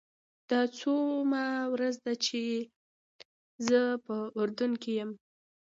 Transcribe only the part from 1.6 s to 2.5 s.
ورځ ده چې